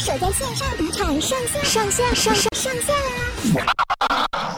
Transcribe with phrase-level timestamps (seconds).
[0.00, 2.94] 守在线上打铲上线上线上上上线
[3.54, 4.56] 啦！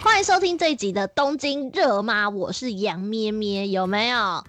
[0.00, 4.42] 欢迎收听这一集的《东京热吗》，我是杨咩咩，有没有？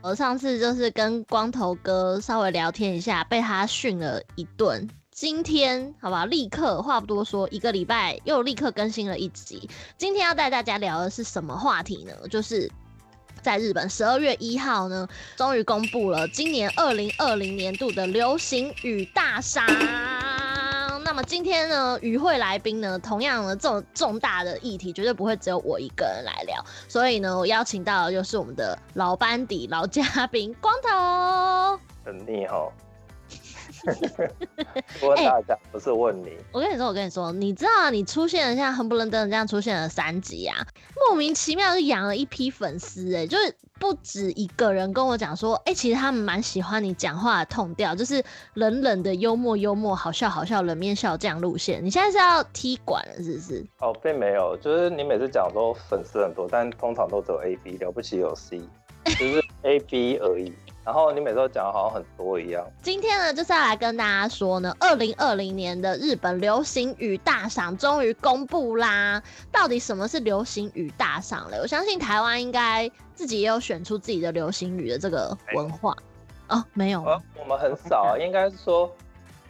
[0.00, 4.88] 我上次就是跟光头哥稍微聊天一下，被他训了一顿。
[5.10, 9.68] 今天好吧，立刻话不多说，一个礼拜又立刻更新了一集。
[9.98, 12.14] 今天要带大家聊的是什么话题呢？
[12.30, 12.72] 就是
[13.42, 15.06] 在日本十二月一号呢，
[15.36, 19.66] 终于公布了今年二零二零年度的流行语大赏。
[21.04, 26.64] 那么今天呢，与会来宾呢，同样的这种重大的议题，绝对不会只有我一个人来聊。
[26.88, 31.80] 所以呢，我邀请到的就是我们的老班底、老嘉宾光头。
[32.26, 32.72] 你好。
[35.02, 36.36] 问大家、欸，不是问你。
[36.52, 40.56] 我跟你说，我跟你说，你知道啊，你出现了，像横不愣登这样出现了三集啊，
[41.08, 48.22] 莫名其妙就养了一批粉丝，哎，就是不止一个人跟我讲说，哎、欸，其实他们蛮喜欢你讲话的 tone 调，就是
[48.54, 51.84] 冷冷的幽默幽默，好笑好笑，冷面笑这样路线。
[51.84, 53.66] 你现在是要踢馆了，是不是？
[53.80, 58.60] 哦，并没有，就是你每次讲说粉丝很多，但通常都只有 A B，了不起有 C，
[59.18, 60.52] 就是 A B 而已。
[60.84, 62.64] 然后你每次都讲的好像很多一样。
[62.82, 69.22] 今天呢，就是要来跟大家说呢，二零二零年的日本流行语大赏终于公布啦。
[69.50, 71.58] 到底什么是流行语大赏嘞？
[71.60, 75.96] 我相信台湾应该自己也有选出自己的流行语的这个文化。
[76.48, 78.92] 哦，没有，呃，我们很少啊，应该是说。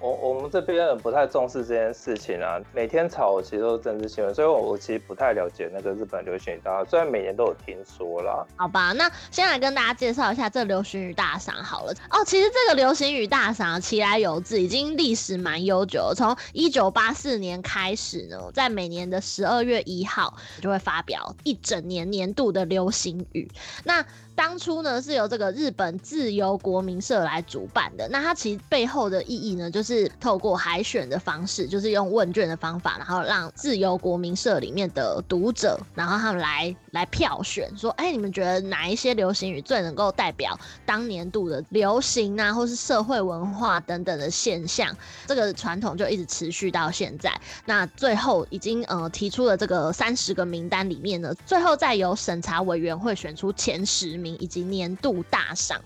[0.03, 8.45] 我我们这边不太重视这件事情啊，每天炒其实都是政治新闻，所以我我其实不太了解那个日本流行语大赏，虽然每年都有听说啦。
[8.57, 11.95] 好吧，那先来跟大家介绍一下这流行语大赏好了。
[12.11, 23.49] 哦，其实这个流行语大赏其来有自，已经历史蛮悠久了，从一九八四年开始呢，在每年的十二月一号就会发表一整年年度的流行语。
[23.85, 28.09] 那当初呢，是由这个日本自由国民社来主办的。
[28.09, 44.97] 那它其实背后的意义呢，就是透过海选的方式，就是用问卷的方法，然后让自由国民社里面的读者，然后他们来来票选，说，哎、你们觉得哪一些流行语最能够代表当年度的流行啊，或是社会文化等等的现象？
[45.27, 47.33] 这个传统就一直持续到现在。
[47.67, 54.33] 那最后已经呃提出了这个三十个名单里面呢，最后再由审查委员会选出前十名。
[54.39, 55.81] 以及年度大赏，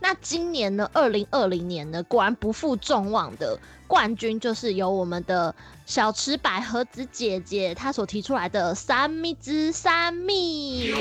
[0.00, 0.90] 那今年呢？
[0.92, 2.02] 二零二零年呢？
[2.02, 5.54] 果然不负众望的冠军就是由我们的
[5.86, 10.92] 小池百合子姐姐她所提出来的三密之三密。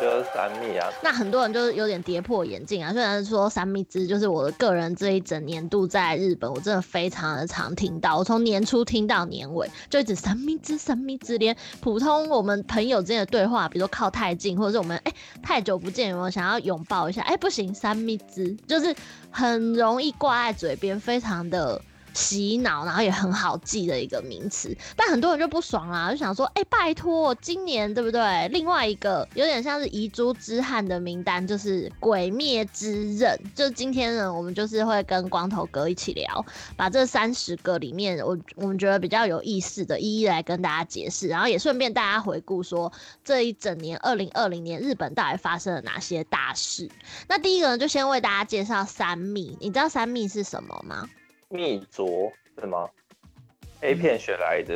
[0.00, 2.92] 就是三密啊，那很多人就是有点跌破眼镜啊。
[2.92, 17.22] 虽然说三密之就是我的个人这一整年度在日本，我真的非常的常听到，我从年初听到年尾，就一直三密之三密之，连普通我们朋友之间的对话，比如说靠太近，或者是我们哎、欸、太久不见，有没有想要拥抱一下？
[17.22, 18.94] 哎、欸，不行，三密之就是
[19.30, 21.80] 很容易挂在嘴边，非常的。
[22.14, 28.48] 洗脑，然后也很好记的一个名词，但很多人就不爽啦，就想说，哎、拜托，今年对不对？
[28.48, 33.38] 另外一个有点像是遗珠之憾的名单，就是《鬼灭之刃》。
[33.56, 42.92] 就今天呢，我们就是会跟光头哥一起聊，把这三十个里面，我我们觉得比较有意思的，一一来跟大家解释，然后也顺便大家回顾说，
[43.24, 46.88] 这一整年二零二零年日本到底发生了哪些大事。
[47.28, 51.08] 那第一个呢，就先为大家介绍三密，你知道三密是什么吗？
[51.54, 52.88] 密镯是吗
[53.80, 54.74] ？A 片学来的？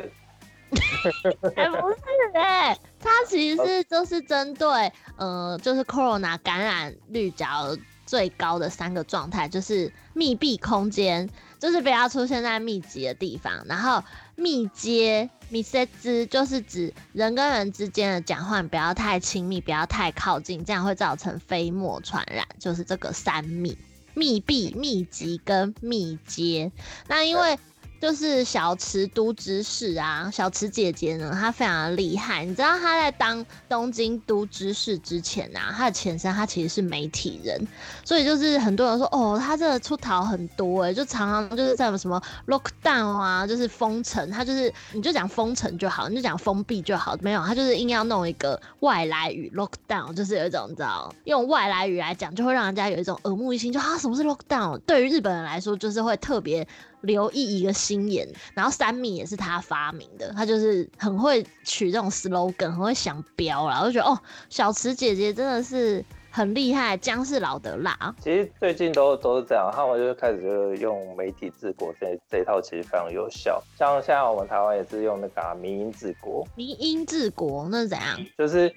[1.57, 1.97] 哎、欸，不是
[2.35, 11.29] 哎、欸，它其实是就是针对呃，就是 Corona 感染率较最高的三个状态，就是密闭空间，
[11.59, 14.03] 就是不要出现在密集的地方，然后
[14.37, 23.77] 密接、密接之，就是指人跟人之间的讲话不要太亲密，不要太靠近，这样会造成飞沫传染，就是这个三密。
[24.19, 26.73] 密闭、密集跟密接，
[27.07, 27.57] 那因为。
[28.01, 32.45] 就是小池都知事啊，小池姐姐呢，她非常的厉害。
[32.45, 37.61] 你知道她在当东京都知事之前啊，她的前身她其实是媒体人，
[38.05, 54.79] 所以就是很多人说哦，她这个出逃很多哎，就常常就是在什么 lockdown 啊，就是封城，她就是你就讲封城就好，你就讲封闭就好，没有，她就是硬要弄一个外来语 lockdown，就是有一种你知道用外来语来讲，就会让人家有一种耳目一新，就啊什么是 lockdown？
[54.87, 56.67] 对于日本人来说，就是会特别。
[57.03, 63.81] 留意一个心眼，然后三米也是他发明的，他就是很会取这种 slogan，很会想标啦。
[63.81, 64.19] 我就觉得哦，
[64.49, 68.15] 小池姐姐真的是很厉害，姜是老的辣。
[68.21, 73.63] 其实最近都都是这样，他们就开始就是用媒体治国这这一套，其实非常有效。
[73.77, 78.19] 像现在我们台湾也是用那个、啊、迷因治国，民英治国那是怎样？
[78.37, 78.73] 就是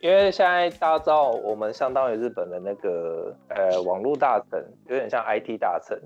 [0.00, 5.96] 因为现在大家知道，我们相当于日本的那个呃网络大臣，有点像 IT 大臣。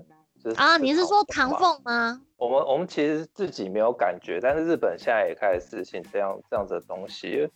[0.43, 2.21] 就是、啊，你是说唐凤吗？
[2.37, 7.49] 我们我们其实自己没有感觉，但是日本现在也开始实行这样这样子的东西，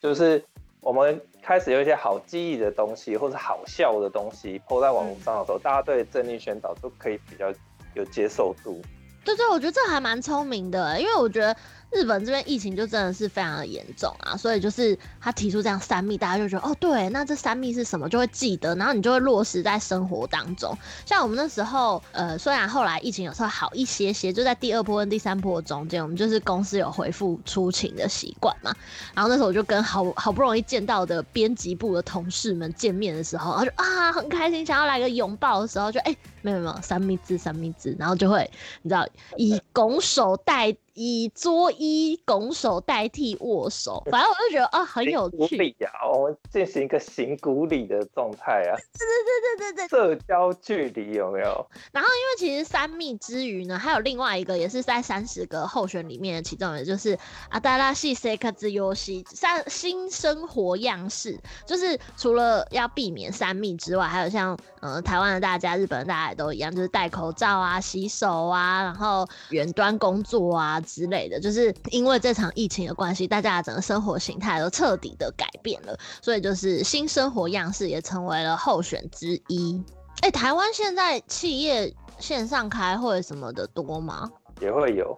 [0.00, 0.42] 就是
[0.80, 7.52] 我们开始有一些好记忆的东西，或是好笑的东西，po 在网络上的时候，嗯、大家对正令宣导都可以比较
[7.94, 8.80] 有接受度。
[9.24, 11.54] 对对，我觉得这还蛮聪明的，因为我觉得
[11.90, 20.76] 日本这边疫情就真的是非常的严重啊，所以就是他提出这样三密，大家就觉得哦，对，那这三密是什么，就会记得，然后你就会落实在生活当中。
[21.04, 28.72] 像我们那时候，呃，虽然后来疫情有时候好一些些，就在第二波跟第三波中间，我们就是公司有恢复出勤的习惯嘛，
[29.14, 36.16] 然后那时候我就跟好好不容易见到的编辑部的同事们见面的时候，然后就啊很开心，想要来个拥抱的时候，就哎。
[36.42, 38.50] 没有没有，三密治三密治，然后就会
[38.80, 39.06] 你知道
[39.36, 51.66] 以拱手代以作揖拱手代替握手，反正我就觉得啊很有趣呀、啊，我们进行一个行古礼的状态啊，对对对对对对，社交距离有没有？
[51.90, 57.18] 然后因为其实三密之余呢，还有另外一个也是在三十个候选里面的其中也就是
[57.48, 66.34] 阿达拉西塞克之游戏三新生活样式，就是除了要避免三密之外，还有像呃台湾的大家、日本的大家。
[66.40, 71.38] 都一样，就是戴口罩啊、洗手啊，然后远端工作啊之类的。
[71.38, 79.82] 就是因为这场疫情的关系，大家的整个生活形态都彻底的改变了，所以就是新生活样式也成为了候选之一。
[80.22, 84.30] 哎、台湾现在企业线上开会什么的多吗？
[84.60, 85.16] 也会有。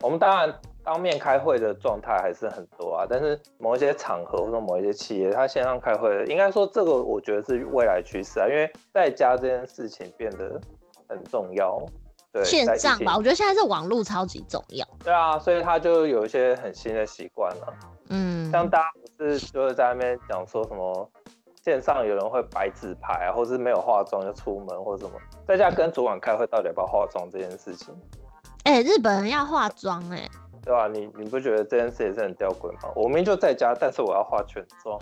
[0.00, 0.54] 我们当然。
[0.84, 10.58] 当面开会的状态还是很多啊，但是某一些场合或者某一些企业，它线上开会，应该说这个我觉得是未来趋势啊，因为在家这件事情变得
[11.06, 11.78] 很重要。
[12.32, 14.86] 对，线上吧，我觉得现在这网络超级重要。
[15.02, 17.74] 对啊，所以他就有一些很新的习惯了。
[18.10, 18.84] 嗯，像大家
[19.16, 21.10] 不是就是在那边讲说什么
[21.64, 27.94] 线上有人会摆纸牌啊，或是没有化妆就出门或者什么，在家跟主管开会到底要不要化妆这件事情？
[28.64, 30.30] 哎、欸，日本人要化妆哎、欸。
[30.62, 30.86] 对、啊？
[30.86, 32.90] 你你不觉得这件事也是很吊诡吗？
[32.94, 35.00] 我明明就在家，但是我要化全妆。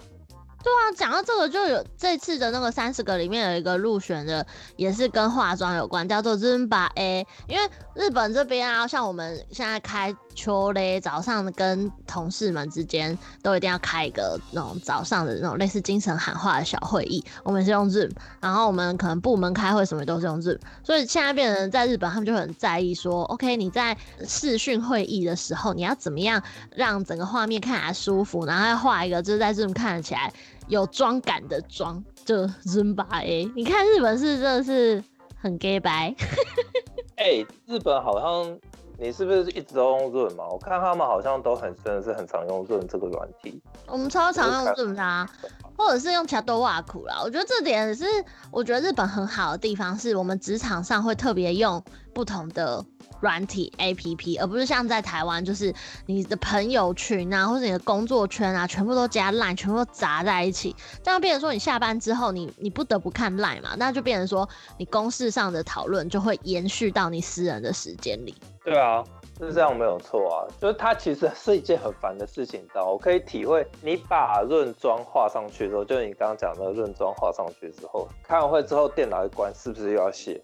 [0.67, 7.25] 对啊，讲到这个，就有这次的那个三十个里面有一个入选的，也是跟化妆有关，叫做 Zumba A。
[7.47, 18.11] 因为日本这边啊，像我们现在开秋嘞，早上跟同事们之间都一定要开一个那种早上的那种类似精神喊话的小会议，我们是用 Zoom，
[18.41, 23.97] 然后我们可能部门开会什么都是用 Zoom，所以现在变成在日本，他们就很在意说，OK，你在
[24.27, 26.43] 视讯会议的时候，你要怎么样
[26.75, 30.33] 让整个画面看起来舒服，然后要画一个就是在 Zoom 看起来。
[30.69, 32.35] 有妆感的妆，就
[32.65, 33.51] Zumba A。
[33.55, 35.03] 你看日本是真的是
[35.41, 36.15] 很 gay 白。
[37.17, 38.59] 哎、日本好像
[38.98, 40.48] 你是不是一直都用润嘛？
[40.48, 43.60] 我看他们好像都很真的是很常用润这个软体。
[43.87, 45.28] 我们超常用润啊，
[45.76, 47.20] 或者是用 ChatWalk 啦。
[47.22, 48.04] 我觉得这点是
[48.50, 51.82] 我觉得日本很好的地方，是我们职场上会特别用
[52.14, 52.84] 不同的。
[53.20, 64.46] 软体 APP，而不是像在台湾，就是你的朋友群啊，或者你的工作圈啊，全部都加 Line，全部都砸在一起，这样变成说你下班之后你，你你不得不看 Line 嘛，那就变成说
[64.76, 68.34] 你公事上的讨论就会延续到你私人的时间里。
[68.67, 69.01] 对啊，
[69.39, 72.91] 就是这样没有错啊，就是它其实 是一件很烦的事情，你知道？
[72.91, 80.43] 我可以体会，你把润妆画上去之后，就是你刚刚讲的润妆画上去之后，开完会之后电脑一关，是不是又要卸？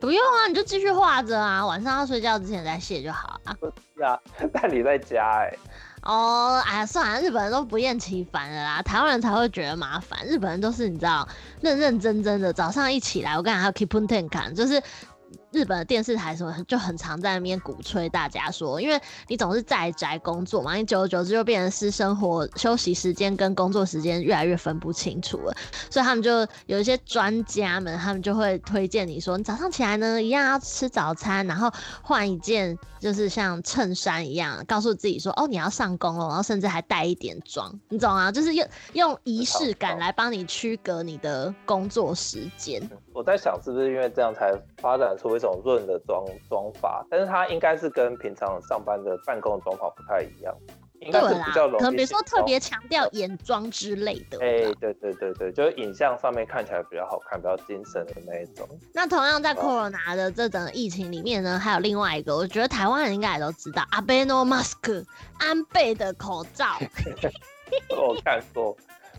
[0.00, 3.54] 不用啊，你就继续画着啊，晚上要睡觉之前再卸就好啊。
[3.94, 4.18] 是啊，
[4.54, 5.58] 但你在家哎、欸。
[6.04, 10.24] 哦，哎呀，算了，日本人都不厌其烦的啦，台湾人才会觉得麻烦。
[10.26, 11.28] 日本人都是你知道，
[11.60, 14.82] 认认真真的，早上一起来，我跟你讲还有 Kippun Tenkan，就是。
[15.54, 25.54] 日本的电视台什么就很常在那边鼓吹大家说，因为你总是在宅工作嘛，你久而久之就变成私生活、休息时间跟工作时间越来越分不清楚了。
[25.88, 31.70] 所以他们就有一些专家们，他们就会推荐你说，你早上起来呢，一样要吃早餐，然后
[32.02, 38.32] 换一件就是像衬衫一样，告诉自己说，哦，你要上工了，然后甚至还带一点妆，你懂啊？
[38.32, 42.82] 就是用用仪式感来帮你区隔你的工作时间。
[43.14, 47.06] 我在想，是不是因为这样才发展出一种润的妆妆法？
[47.08, 50.52] 但是它应该是跟平常上班的办公的妆法不太一样，
[50.98, 51.78] 应该是比较容易。
[51.78, 54.38] 可能比如说特别强调眼妆之类的。
[54.40, 58.68] 哎、欸，对对对对，就是影像上面看起来比较好看，比较精神的那一种。
[58.92, 65.04] 那同样在 Corona 的这整个疫情里面呢，还有另外一个，我觉得台湾人应该也都知道，阿贝诺 mask
[65.38, 66.66] 安倍的口罩。
[67.96, 68.76] 我看过。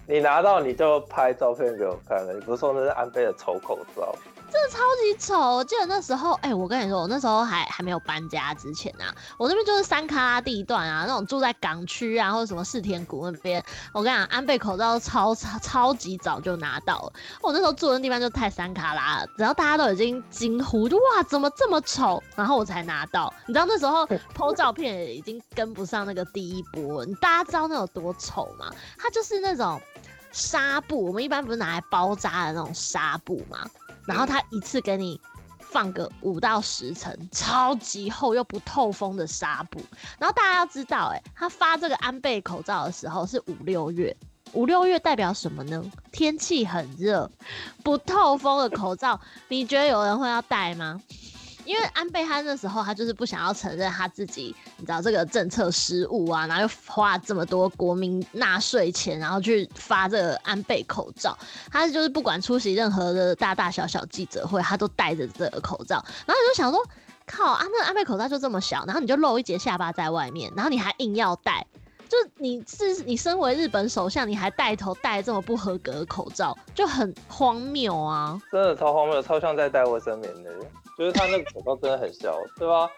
[0.08, 4.16] 你拿到你就拍照片给我看了，你不是说那是安倍的丑口罩？
[4.52, 5.58] 真的超级丑。
[5.58, 13.62] 我记得那时候，哎、欸，我跟你说，我那时候还还没有搬家之前啊，我那边就是山卡拉地段啊，那种住在港区啊，或者什么四田谷那边。
[13.92, 17.14] 我跟你讲，安倍口罩超超超级早就拿到了。
[17.42, 22.22] 我那时候住的地方就太山卡拉了，然后大家都已经惊呼，就哇，怎么这么丑？
[22.36, 23.34] 然后我才拿到。
[23.48, 24.06] 你知道那时候
[24.38, 27.04] PO 照片已经跟不上那个第一波。
[27.04, 28.72] 你大家知道那有多丑吗？
[28.98, 29.82] 它就是那种。
[30.36, 33.66] 纱布，我们一般不是拿来包扎的那种纱布吗？
[34.06, 35.20] 然后他一次给你
[35.58, 39.82] 放个五到十层，超级厚又不透风的纱布。
[40.20, 44.14] 然后大家要知道，哎，他发这个安倍口罩的时候是五六月，
[44.52, 45.82] 五六月代表什么呢？
[46.12, 47.32] 天气很热，
[47.82, 51.02] 不透风的口罩，你觉得有人会要戴吗？
[51.66, 61.38] 因为安倍他那时候他就是不想要承认他自己，你知道这个政策失误啊，然后又花这么多国民纳税钱，然后去发这个安倍口罩，
[61.72, 65.96] 他就是不管出席任何的大大小小记者会，他都戴着这个口罩，
[66.26, 66.82] 然后你就想说，
[67.26, 71.66] 靠啊，那安倍口罩就这么小，然后你就露一截下巴在外面，然后你还硬要戴，
[72.08, 80.52] 就你是你身为日本首相，你还带头戴这么不合格的口罩，就很荒谬啊，真的超荒谬，超像在戴卫生棉的。
[80.98, 82.90] 就是他那个口罩真的很小，对吧？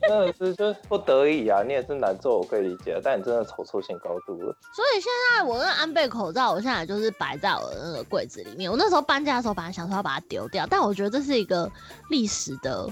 [0.00, 3.00] 真的是就是不得已啊，你也是难做，我可以理解。
[3.02, 4.56] 但你真的丑出性高度了。
[4.72, 8.70] 所以现在我那安倍口罩，我现在就是摆在我的那个柜子里面。
[8.70, 11.70] 我那时候搬家的时候，本来想说要把它丢掉，但我觉得这是一个
[12.08, 12.88] 历史的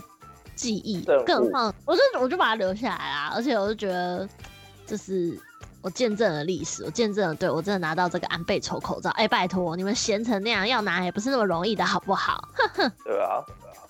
[0.56, 3.32] 记忆，更放我就我就把它留下来啦。
[3.34, 4.28] 而且我就觉得
[4.86, 5.38] 这是。
[5.84, 9.10] 我见证了历史，我见证了，对，我真的拿到这个安倍丑口罩。
[9.10, 12.48] 哎、欸，拜托，你们闲成那样，要拿也不是那么容易的，好不好？
[13.02, 13.42] 对啊，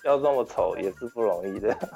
[0.03, 1.77] 要这么丑也是不容易的。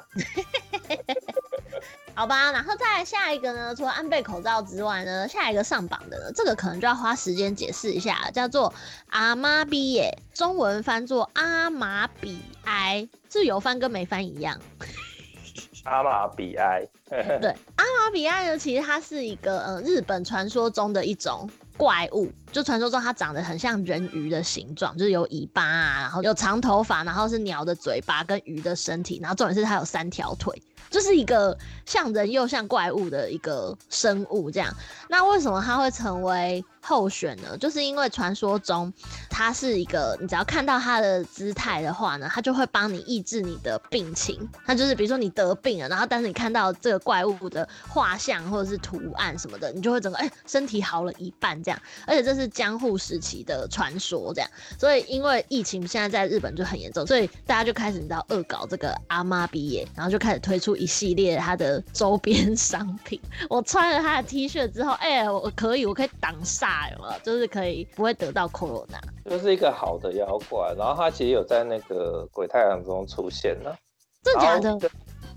[2.14, 3.72] 好吧，然后再来下一个呢？
[3.74, 8.74] 除了安倍口罩之外呢，下一个上榜的呢，这个可能就要花时间解释一下，叫做
[9.10, 14.58] 阿玛比耶，中文翻作阿玛比埃，是有翻跟没翻一样。
[15.84, 30.62] 阿玛比埃，对，阿玛比埃呢，其实它是一个呃日本传说中的一种怪物，就传说中它长得很像人鱼的形状，就是有尾巴啊，然后有长头发，然后是鸟的嘴巴跟鱼的身体，然后重点是它有三条腿。
[30.90, 34.74] 就是一个像人又像怪物的一个生物，这样。
[35.10, 37.58] 那为什么它会成为候选呢？
[37.58, 38.90] 就是因为传说中
[39.28, 44.48] 它是一个，你只要看到它的姿态的话呢，它就会帮你抑制你的病情。
[44.64, 51.78] 它就是比如说你得病了，然后但是你看到这个怪物的画像或者是图案什么的，你就会整个哎、身体好了一半这样。
[52.06, 54.50] 而且这是江户时期的传说这样。
[54.78, 60.78] 所以因为疫情现在在日本就很严重，所以大家就开始你知道恶搞这个阿妈比耶，然后就开始推出。
[60.78, 67.18] 一系列它的周边商品，我穿了它的 T 恤之后，哎、欸，我可以，我可以挡煞，有没有？
[67.24, 70.72] 就是可以不会得到 Corona，就是一个好的妖怪。
[70.78, 73.76] 然后它其实有在那个鬼太郎中出现了，
[74.22, 74.90] 真的假的？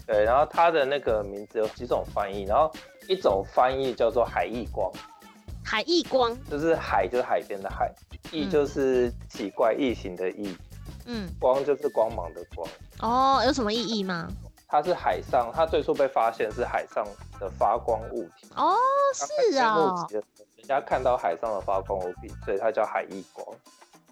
[0.06, 2.72] 对，然后它的那个名字有几种翻译，然后
[3.08, 4.92] 一种翻译叫做海翼光，
[5.64, 6.38] 海翼光。
[6.50, 7.92] 就是海就是海边的海，
[8.32, 10.56] 翼就是奇怪异形的异，
[11.06, 12.68] 嗯，光就是光芒的光。
[13.00, 14.28] 哦，有什么意义吗？
[14.68, 17.06] 它是海上，它最初被发现是海上
[17.40, 18.48] 的发光物体。
[18.56, 18.74] 哦，
[19.14, 20.24] 是啊、哦，人
[20.66, 23.46] 家看到海上的发光物体，所以它叫海翼光。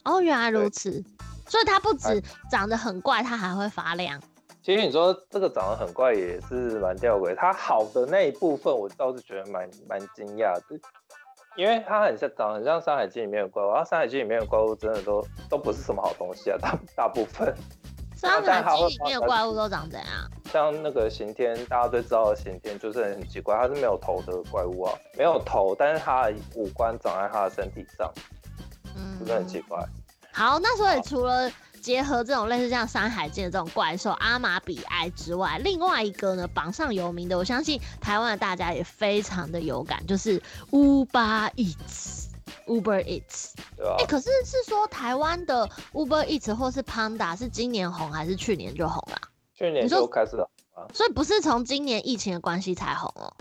[0.04, 1.04] 哦，原来如此，
[1.48, 4.22] 所以它不止长得很怪，它还会发亮。
[4.62, 10.78] 其实你说这个长得很怪也是蛮吊诡，它好的那一部分我倒是觉得蛮蛮惊讶的，
[11.56, 17.54] 因为它很像长得很像《山海经》里面的怪物，然后《山海经》里面的怪物真的都都不是什么好东西啊，大大部分。
[18.16, 20.08] 山海经里面的怪物都长怎样？
[20.52, 28.12] 像那个刑天，大家都知道的刑天就是很奇怪，它是没有头的怪物啊，没有头，但是它的五官长在它的身体上，
[28.98, 29.80] 嗯，是不是很奇怪？
[30.34, 31.50] 好，那所以除了
[31.80, 40.40] 结合这种类似像山海经的这种怪兽阿玛比埃之外，另外一个呢，榜上有名的，我相信台湾的大家也非常的有感，就是
[40.72, 42.28] Uber Eats。
[42.66, 43.54] Uber Eats？
[43.80, 49.20] 哎、欸，可是是说台湾的 Uber Eats 或是 Panda 是今年红还是去年就红了？
[49.56, 53.34] 去年就开始了啊，所以不是从今年疫情的关系才红哦。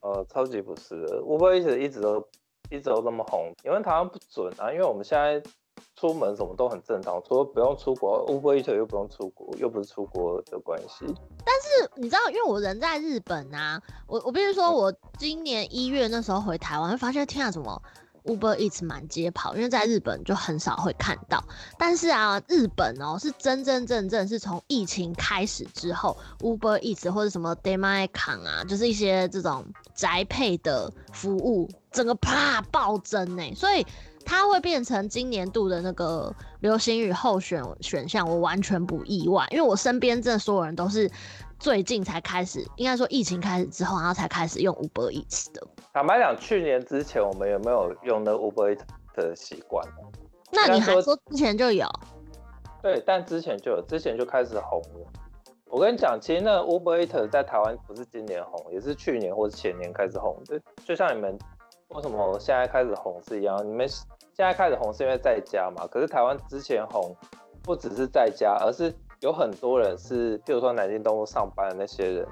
[0.00, 2.26] 呃，超级不是的，Uber Eats 一直都
[2.70, 5.40] 一直都那么红，因为台湾不准啊，因为我们现在
[5.96, 11.04] 出门什么都很正常，除了不用出国，Uber Eats 又不用出国，又不是出国的关系。
[11.44, 17.80] 但是你知道，因为我人在日本啊，我我必须说，我今年一月那时候回台湾，发现天啊，怎么
[18.24, 21.42] ？Uber Eats 满街跑，因为在日本就很少会看到。
[21.78, 29.64] 但是啊，日本哦是真真正正是从疫情开始之后，Uber Eats 或者什么 Demae-can 啊，就是一些这种
[29.94, 33.54] 宅配的服务，整个啪暴增呢。
[33.54, 33.86] 所以。
[34.24, 41.10] 它会变成今年度的那个流行语候选选项，我完全不意外，因为我身边真的所有人都是
[41.58, 45.66] 最近才开始，应该说疫情开始之后，然后才开始用 Uber Eats 的。
[45.92, 48.80] 坦白讲，去年之前我们有没有用那 Uber Eats
[49.14, 49.86] 的习惯？
[50.50, 51.86] 那你还说之前就有？
[52.82, 55.06] 对，但之前就有，之前就开始红了。
[55.66, 60.58] 我跟你讲，其实那 Uber Eats 在台湾不是今年红，也是去年或是前年开始红的。
[60.84, 61.38] 就像你们
[61.88, 64.06] 为什么现在开始红是一样，你们现
[64.36, 65.86] 在开始红是因为在家嘛？
[65.88, 67.14] 可是台湾之前红
[67.62, 72.26] 不只是在家，而是有很多人是，比如说南京东路上班的那些人，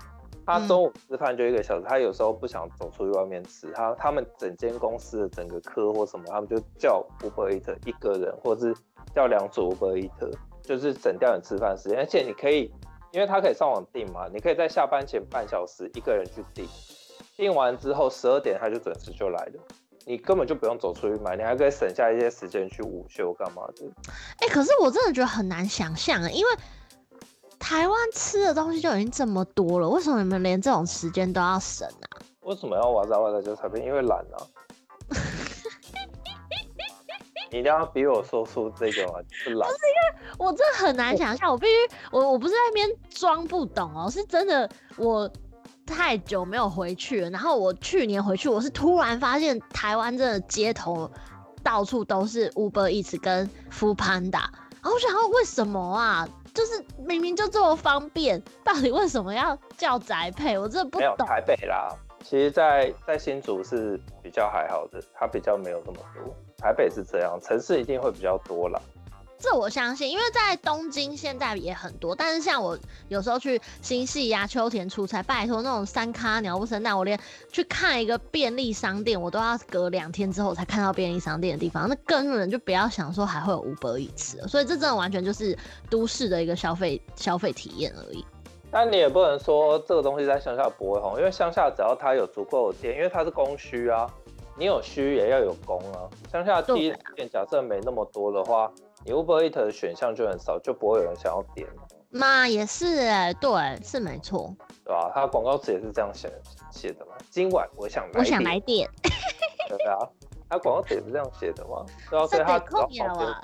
[0.47, 8.75] 他中午吃饭就一个小时，他有时候不想走出去外面吃，他他们整间公司的整个科或什么，他们就叫 Uber Eats 一个人，或是
[9.15, 10.33] 叫两组 Uber Eats，
[10.63, 12.73] 就是省掉你吃饭时间，而且你可以。
[13.13, 16.65] 因为他可以上网订嘛，你可以在下班前半小时一个人去订，
[17.37, 19.61] 订完之后十二点他就准时就来了，
[20.07, 23.85] 你根本就不用走出去买，你还可以省下一些时间去午休干嘛的。
[24.39, 26.51] 哎、欸，可是我真的觉得很难想象啊，因为
[27.61, 32.19] 台湾吃的东西就已经这么多了，为什么你们连这种时间都要省啊？
[32.41, 33.85] 为什么要挖在挖在就产品？
[33.85, 34.43] 因为懒啊。
[37.53, 38.93] 你一定要逼我说出这个
[39.31, 39.69] 是懒。
[39.69, 41.73] 不是因为我真的很难想象，我必须
[42.11, 45.31] 我我不是在那边装不懂哦，是真的我
[45.85, 47.31] 太久没有回去了。
[47.31, 51.11] 然后我去年回去，我是突然发现台湾真的街头
[51.63, 56.29] 到处都是 Uber Eats 跟 Foodpanda，然后我想说为什么啊？
[56.55, 60.59] 就是明明就这么方便，到底为什么要叫宅配？
[60.59, 61.01] 我真的不懂。
[61.01, 61.89] 没有台北啦，
[62.23, 66.35] 其实在在新竹是比较还好的，它比较没有这么多。
[66.59, 68.81] 台北是这样，城市一定会比较多啦。
[69.41, 72.15] 这我相信，因为在东京现在也很多。
[72.15, 72.79] 但是像我
[73.09, 77.19] 有时候去新潟呀、秋田出差，拜托那种三咖鸟不生蛋，我连
[77.51, 81.89] 去看一个便利商店，我都要隔两天之后才看到便利商店的地方。
[81.89, 84.47] 那根本就不要想说还会有 Uber Eats 了。
[84.47, 85.57] 所以这真的完全就是
[85.89, 88.23] 都市的一个消费消费体验而已。
[88.71, 94.09] 但你也不能说这个东西在乡下不会红，因为乡下只要它有足够的店，因为它是供需啊。
[94.57, 98.71] 你有需也要有供啊，乡下第一店假设没那么多的话，
[99.05, 101.67] 你 Uber Eats 的选项就很少，就不会有人想要点。
[102.11, 103.51] 妈也是哎，对，
[103.85, 105.11] 是没错，对吧？
[105.15, 106.31] 他广告词也是这样写
[106.71, 107.13] 写的嘛。
[107.31, 108.89] 今晚我想来，我想来点，
[109.69, 109.97] 对啊，
[110.49, 111.87] 他广告词也是这样写的嘛。
[112.11, 113.35] 对啊，所以他只要好点。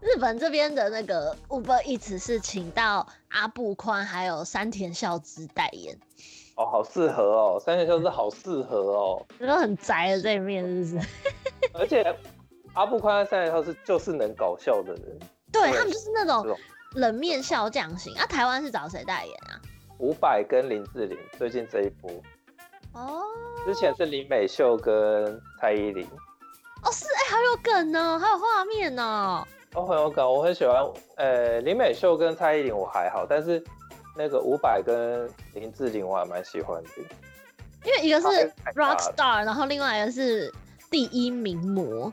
[0.00, 5.96] 日本这边的那个 Uber Eats 是请到阿布宽还有山田孝之代言。
[6.56, 11.08] 哦，好适合哦，三田孝之好适合哦， 这个很宅的这一面，是不是？
[11.74, 12.16] 而且
[12.74, 15.18] 阿布宽和三田孝之就是能搞笑的人，
[15.52, 16.56] 对他们就是那种
[16.94, 18.26] 冷面笑匠型啊。
[18.26, 19.60] 台湾是找谁代言啊？
[19.98, 22.10] 伍佰跟林志玲，最近这一波
[22.94, 23.22] 哦，
[23.64, 26.06] 之前是林美秀跟蔡依林
[26.82, 30.84] 哦，是哎、欸，还有梗呢，还有画面呢，哦，很有梗，我很喜欢。
[31.16, 33.62] 呃，林美秀跟蔡依林我还好，但是。
[34.16, 36.90] 那个伍佰跟林志玲我还蛮喜欢的，
[37.84, 40.52] 因为一个是 rock star，然后另外一个是
[40.90, 42.12] 第一名模。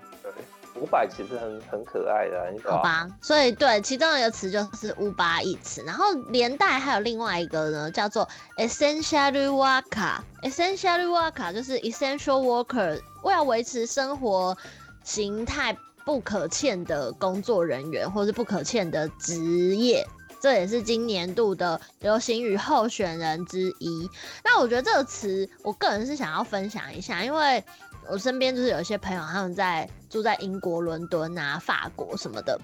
[0.81, 2.61] 五百其实很很可爱的，你？
[2.61, 10.19] 好吧，所以对，其中一个词就是 Uber Eats，然后连带还有另外一个呢，叫做 essential worker。
[10.43, 14.55] essential worker 就是 essential worker，为了维持生活
[15.03, 20.05] 形态不可欠的工作人员，或是不可欠的职业。
[20.39, 24.07] 这也是今年度的流行语候选人之一。
[24.43, 27.63] 那我觉得这个词，我个人是想要分享一下，因为
[28.09, 32.59] 我身边就是有一些朋友，他们在住在英国伦敦啊、法国什么的。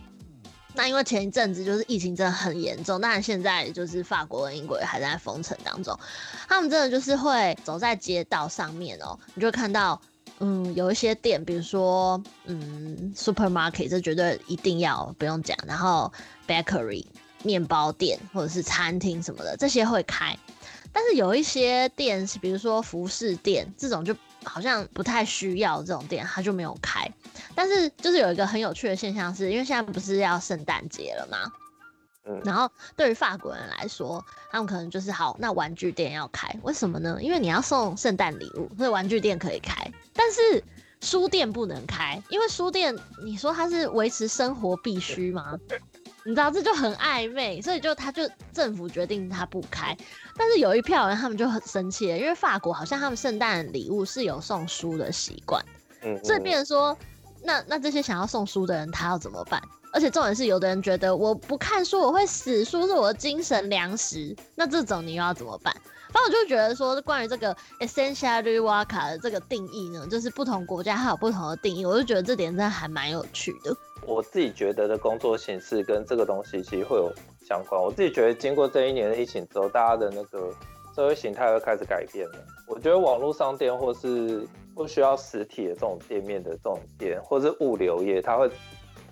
[0.75, 5.97] 那因为前一阵子就是疫情真的很严重，当然现在就是法国跟英国也还在封城当中。
[6.47, 10.01] 他们真的就是会走在街道上面哦，你就会看到，
[10.39, 16.11] 嗯，有一些店，比如说，嗯，supermarket，这绝对一定要不用讲，然后
[16.47, 17.05] bakery。
[17.45, 20.33] 面包店或者是餐厅什么的，这些会开，
[20.93, 27.09] 但是有一些店，比如说服饰店这种，就好像不太需要这种店，他就没有开。
[27.55, 31.51] 但是就是有一个很有趣的现象是，因为现在不是要圣诞节了吗？
[32.25, 37.17] 嗯，然后对于法国人来说，他们可能就是好，那玩具店要开，为什么呢？
[37.21, 39.75] 因为你要送圣诞礼物，所以玩具店可以开，
[40.13, 40.63] 但是
[41.01, 45.59] 书店不能开，因为书店你说它是维持生活必须吗？
[46.25, 49.95] 你知道这就很暧昧，所以就他就政府决定他不开，
[50.37, 55.63] 但是有一票人他们就很生气，因为法国好像他们圣诞礼物是有送书的习惯，
[56.01, 56.97] 嗯，嗯，所以变成说
[57.43, 59.61] 那那这些想要送书的人，他要怎么办？
[59.91, 64.35] 而且重点是，有的人觉得我不看书我会死，书是我的精神粮食。
[64.55, 65.71] 那这种你又要怎么办？
[66.13, 71.83] 反正我就觉得说，关于这个 essential w o r k e 的这个定义呢，就是不同国家它有不同的定义。
[71.87, 73.75] 我就觉得这点真的还蛮有趣的。
[74.05, 77.11] 我自己觉得的工作形式跟这个东西其实会有
[77.47, 77.81] 相关。
[77.81, 80.53] 我自己觉得经过这一年的疫情之后，大家的那个
[80.95, 82.35] 社会形态会开始改变了。
[82.67, 88.47] 我觉得网络商店或是不需要实体的这种店面的这种店，或是物流业，它会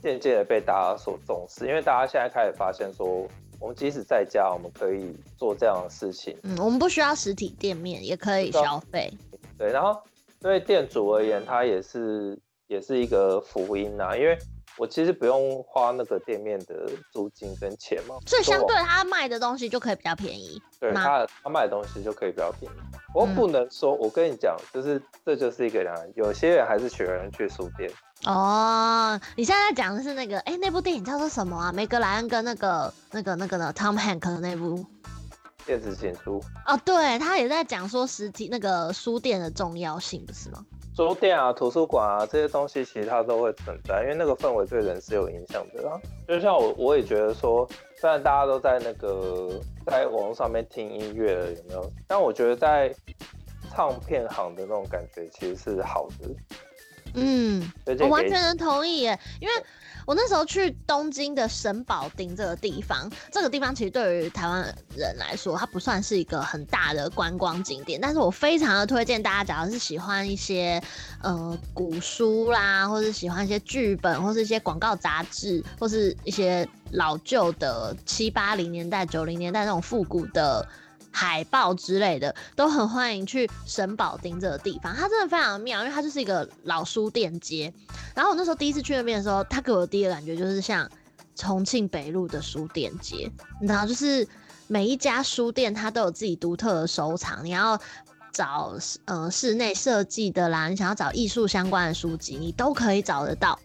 [0.03, 3.27] 渐渐的被大家所重视，因为大家现在开始发现说。
[3.61, 6.35] 我们即使在家，我们可以做这样的事情。
[6.41, 9.13] 嗯，我们不需要实体店面，也可以消费。
[9.55, 10.01] 对，然后
[10.39, 14.35] 对店主而言，它也是也是一个福音呐，因为
[14.77, 20.61] 我其实不用花那个店面的租金跟钱嘛，所以相对他卖的东西就可以比较便宜。
[20.79, 22.75] 对，他他卖的东西就可以比较便宜。
[23.13, 27.91] 我不能说，我跟你讲，就是这就是一个人，有些人还是喜欢去书店。
[28.25, 31.71] 哦，你现在在讲的是那个，哎、欸，那部电影叫做什么啊？
[31.71, 34.85] 梅格莱恩跟那个、那个、那个呢？Tom Hanks 的那部
[35.65, 36.41] 电子情书。
[36.65, 40.63] 哦，对，他也在讲说实体那个书店的重要性，不是吗？
[40.93, 45.99] 书店啊，图书馆啊，这些东西其实它都会存在，因为那个氛围对人是有影响的啦。
[46.27, 49.49] 就像我，我也觉得说，虽然大家都在那个
[49.85, 51.91] 在网络上面听音乐了，有没有？
[52.07, 52.93] 但我觉得在
[53.69, 56.29] 唱片行的那种感觉其实是好的。
[57.13, 59.53] 嗯，我完全能同意耶，因为
[60.05, 64.61] 我那时候去东京的神保町这个地方，这个地方其实对于台湾
[64.95, 70.81] 人来说，它不算是一个很大的观光景点，但是我非常的推荐大家，假如是喜欢一些
[71.21, 80.67] 呃古书啦，或是喜欢一些剧本，或是一些广告杂志，或是一些老旧的七八零年代、九零年代那种复古的。
[81.11, 87.71] 海报之类的都很欢迎去神保町这个地方，它真的非常妙，因为它就是一个老书店街。
[88.15, 90.89] 然后我那时候第一次去那边的时候，它给我的第一个感觉就是像
[91.35, 94.27] 重庆北路的书店街，你知道，就是
[94.67, 97.79] 每一家书店它都有自己独特的收藏，你要
[98.31, 98.73] 找
[99.05, 103.59] 呃室内设计的啦，你想要找艺术相关的书籍，你都可以找得到。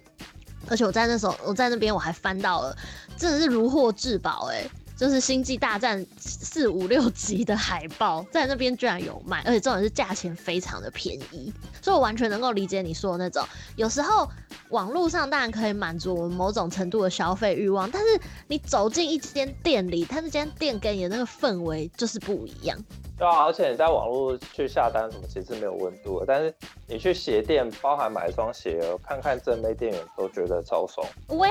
[0.68, 2.76] 而且我在那时候，我在那边我还翻到了，
[3.16, 4.68] 真的是如获至宝哎。
[4.96, 13.46] 就是《星际大战》四五六集的海报，在那边居然有卖，而且重点是价钱非常的便宜，所以我完全能够理解你说的那种。
[13.76, 14.26] 有时候
[14.70, 22.78] 网络上当然可以满足我们某种程度的消费欲望，但是你走进一间店里，它那间店给你的那个氛围就是不一样。
[23.18, 26.26] 对啊，而且你在网络去下单什么，其实没有温度的。
[26.26, 26.55] 但是
[26.87, 31.07] 你去鞋店，包含买一双鞋，看看正妹店员都觉得超爽。
[31.29, 31.48] 喂，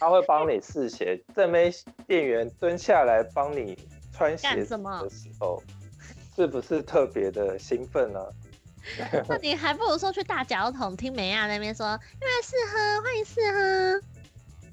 [0.00, 1.70] 他会帮你试鞋，正妹
[2.06, 3.76] 店员蹲下来帮你
[4.10, 5.62] 穿鞋子的时候，
[6.34, 8.20] 是不是特别的兴奋呢？
[9.28, 14.06] 那你还不如说去大脚桶听美亚那边说，因为试喝，欢迎试喝。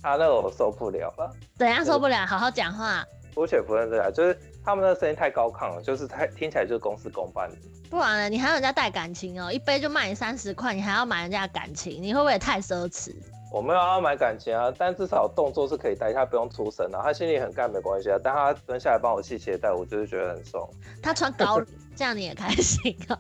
[0.02, 1.36] 他、啊、那我受不了了。
[1.58, 2.26] 怎样受不了？
[2.26, 3.06] 好好讲话。
[3.36, 4.38] 姑且不论这样，就是。
[4.64, 7.58] 他们的声音太高亢了，就是太听起来就是公事公办的。
[7.90, 8.30] 不然呢？
[8.30, 13.14] 你还要人家带感情哦，一杯就卖你三十块，你还要买人家的感情，你会不会也太奢侈？
[13.52, 18.18] 我没有要买感情啊，但至少动作是可以带，他不用出声啊，他心里很干没关系啊。
[18.24, 20.66] 但他蹲下来帮我系鞋带，我就是觉得很爽。
[21.04, 21.62] 他穿高，
[21.94, 23.20] 这样你也开心啊？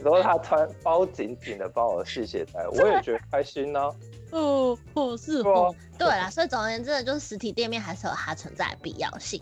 [0.00, 3.90] 然后他穿包紧紧的帮我系鞋带，我也觉得开心呢、啊。
[4.33, 9.41] 哦，哦，是哦，对啦，所以总而言之，就是实体店面还是有它存在的必要性。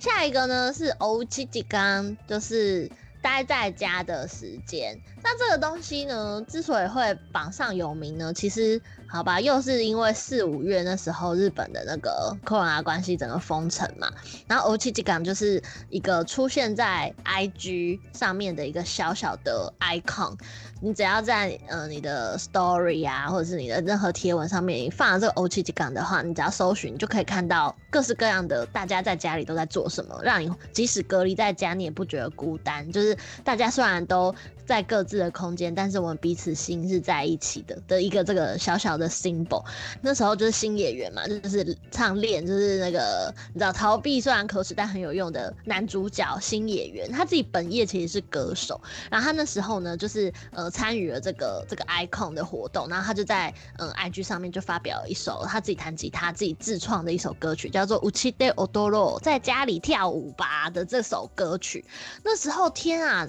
[0.00, 2.90] 下一个呢是おうち时间，就是
[3.22, 4.98] 待在家的时间。
[5.22, 14.10] 那这个东西呢，之所以会榜上有名呢，其实好吧，又是因为四五月那时候日本的那个 corona 关系，整个封城嘛。
[14.46, 20.36] 然后おうち时间就是一个出现在 IG 上面的一个小小的 icon。
[20.80, 32.90] 你只要在呃你的 story 啊，或者是你的任何贴文上面你放了这个おうち时间的话，你只要搜寻，你就可以看到各式各样的大家在家里都在做什么，让你即使隔离在家，你也不觉得孤单。
[32.92, 34.34] 就是大家虽然都
[34.68, 39.62] 在各自的空间，但是我们彼此心是在一起的的一个这个小小的 symbol。
[40.00, 61.84] 那时候就是星野源嘛，就是唱恋，就是那个你知道逃避虽然可耻但很有用的男主角星野源，他自己本业其实是歌手，然后他那时候呢就是呃参与了这个这个 icon 的活动，然后他就在嗯 IG 上面就发表了一首他自己弹吉他自己自创的一首歌曲，叫做うちで踊ろう，在家里跳舞吧的这首歌曲。
[62.22, 63.28] 那时候天啊！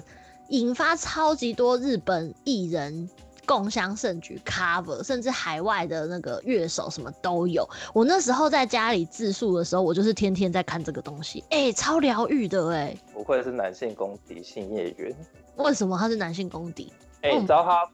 [0.51, 3.09] 引发超级多日本艺人
[3.45, 7.67] 共襄盛举 cover，甚至海外的那个乐手什么都有。
[7.93, 12.99] 我那时候在家里自述的时候，我就是天天在看这个东西，哎、欸，超疗愈的哎、欸。
[13.13, 15.15] 不愧是男性公敌星野源。
[15.55, 16.93] 为什么他是男性公敌？
[17.21, 17.89] 哎、欸，你知道他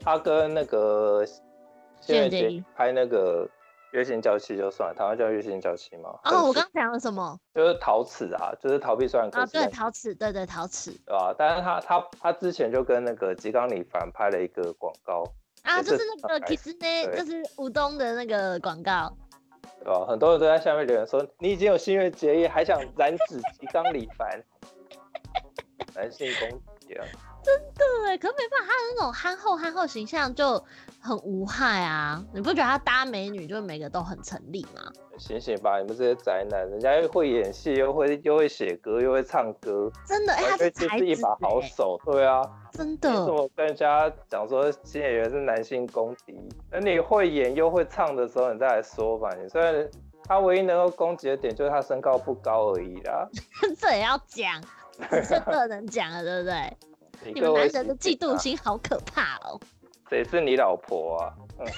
[0.00, 1.24] 他跟那个
[2.00, 3.48] 新垣结衣拍那个。
[3.92, 6.10] 月薪交期就算了，台湾叫月薪交期吗？
[6.24, 7.38] 哦，我刚刚讲了什么？
[7.54, 11.34] 就是陶瓷啊，就是逃避虽然啊，对，陶瓷，对对陶瓷，对吧？
[11.36, 15.24] 但是他他他之前就跟那个吉冈里凡拍了一个广告
[15.62, 19.12] 啊，就是那个 Kissne，就是吴东的那个广告，
[19.80, 20.06] 对吧？
[20.06, 24.42] 很多人都在下面留言说，你已经有新月结业，还想染指吉冈里凡，
[25.94, 27.04] 男性攻击啊！
[27.42, 30.62] 真的哎，可没办法，他的那种憨厚憨厚形象就
[31.00, 32.22] 很无害啊！
[32.32, 34.82] 你不觉得他搭美女就每个都很成立吗？
[35.18, 43.08] 醒醒吧，你们这些宅男，人家又会演戏，又会又会写歌，又会唱歌，真的哎，他是才子，一把好手，对啊，真的。
[43.10, 46.36] 为什么跟人家讲说新演员是男性公敌？
[46.70, 49.30] 等你会演又会唱的时候，你再来说吧。
[49.40, 49.88] 你虽然
[50.24, 53.28] 他唯一能够攻击的点就是他身高不高而已啦，
[53.78, 54.62] 这也要讲，
[55.28, 56.76] 这不能讲了，对不对？
[57.24, 59.60] 你们男人的嫉妒心好可怕哦！
[60.08, 61.32] 谁是你老婆啊？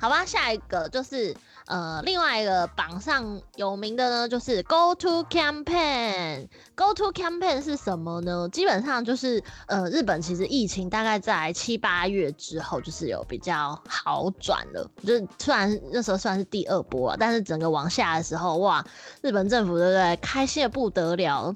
[0.00, 1.32] 好吧，下一个就是
[1.66, 6.48] 呃，另外一个榜上有名的呢，就是 Go To Campaign。
[6.74, 8.48] Go To Campaign 是什么呢？
[8.50, 14.90] 基本上就是呃，日本其实疫情大概在七八月之后，就是有比较好转了。
[15.06, 18.84] 就是虽然那时候算是第二波啊，但是整个往下的时候，哇，
[19.20, 20.16] 日本政府对不对？
[20.16, 21.54] 开心的不得了。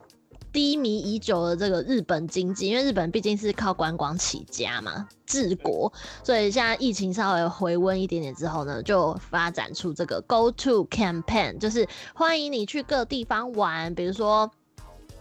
[0.56, 5.92] 低迷已久的这个日本经济，因为日本毕竟是靠观光起家嘛，治国，
[6.24, 13.94] 所以现在疫情稍微回温一点点之后呢，就发展出这个 Go To Campaign，就是欢迎你去各地方玩。
[13.94, 14.50] 比如说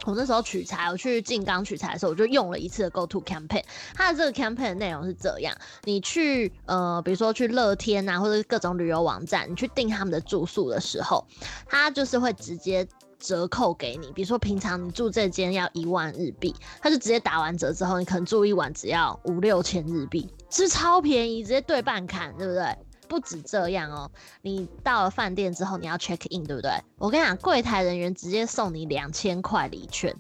[0.06, 3.66] 我那时候取材，我去静冈取材的时候，我就用了一次的 Go To Campaign。
[3.94, 11.28] 它的这个 campaign 的内容是这样：你去呃，比如说去乐天啊，或者各种旅游网站，你去订他们的住宿的时候，
[11.68, 12.88] 它就是会直接。
[13.26, 21.42] 折扣给你，比如说平常你住这间要一万日币，他就直接打完折之后，你可能住一晚只要五六千日币，是不是超便宜？
[21.42, 22.78] 直接对半砍，对不对？
[23.08, 24.10] 不止这样哦，
[24.44, 26.72] 你到了饭店之后你要 check in，对不对？
[26.98, 30.16] 我跟你讲，柜台人员直接送你两千块礼券，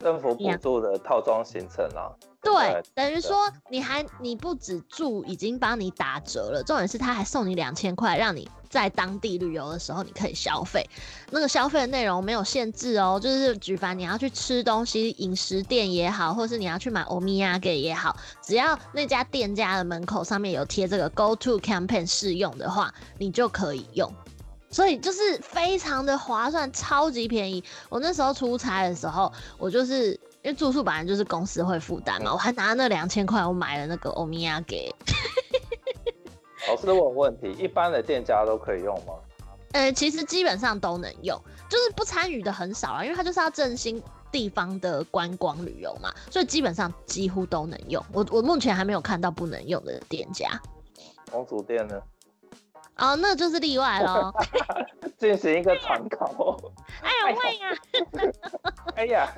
[0.00, 2.12] 政府补助的套装行程啊。
[2.44, 10.88] 对，等于说你还你不止住，已经帮你打折了，重点是他还送你两千块，让你在当地旅游的时候你可以消费。
[11.30, 24.12] 那个消费的内容没有限制哦，就是举凡你要去吃东西，饮食店也好，或是你要去买欧米亚给也好，只要那家店家的门口上面有贴这个 Go To Campaign 试用的话，你就可以用。
[24.70, 27.64] 所以就是非常的划算，超级便宜。
[27.88, 30.20] 我那时候出差的时候，我就是。
[30.44, 34.94] 因为住宿本来就是公司会负担嘛，我还拿那两千块，我买了那个欧米亚给。
[36.68, 39.14] 老师问问题，一般的店家都可以用吗？
[39.72, 48.04] 呃，其实基本上都能用，就是不参与的很少啊，因为它就是要振兴地方的观光旅游嘛，所以基本上几乎都能用。
[48.12, 50.60] 我我目前还没有看到不能用的店家。
[51.30, 51.98] 公主店呢？
[52.98, 54.30] 哦，那就是例外喽。
[55.16, 56.56] 进行一个参考。
[57.00, 58.32] 哎呀，会呀。
[58.94, 59.34] 哎呀。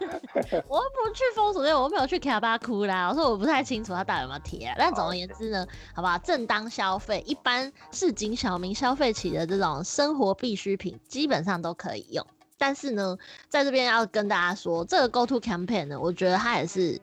[0.68, 3.08] 我不去风俗店，我没有去卡巴库啦。
[3.08, 4.74] 我说我不太清楚他到底有没有贴啊。
[4.76, 6.18] 但总而言之呢，好不好？
[6.18, 12.26] 正当消费，一般市井小民消费起的这种生活必需品，基本上都可以用。
[12.58, 13.16] 但是呢，
[13.48, 17.00] 在这边要跟大家说，这个 Go To Campaign 呢，我觉得它也是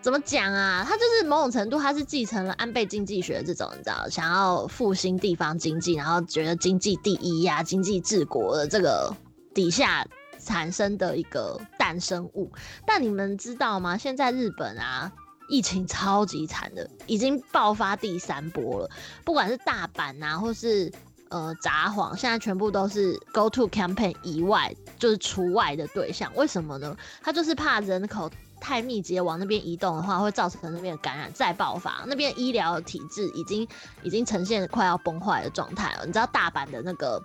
[0.00, 0.84] 怎么讲啊？
[0.86, 9.14] 它就是某种程度，它是继承了安倍经济学这种，你知道，想要复兴地方经济，然后觉得经济第一呀、啊，经济治国的这个
[9.54, 10.04] 底下。
[10.44, 11.56] 产生的一个
[12.00, 12.50] 生物，
[12.86, 13.96] 但你们知道吗？
[13.96, 15.10] 现在日本啊，
[15.48, 18.90] 疫情超级惨的，已经爆发第三波了。
[19.24, 20.90] 不管是大阪啊，或是
[21.30, 26.32] 呃札幌，现在全部都是 Go To Campaign 以外，就是除外的对象。
[26.34, 26.96] 为什么呢？
[27.22, 32.04] 他就是怕人口太密集往那边移动的话，会造成那边的感染再爆发。
[32.06, 33.66] 那边医疗体制已经
[34.02, 36.06] 已经呈现快要崩坏的状态了。
[36.06, 37.20] 你知道大阪的那个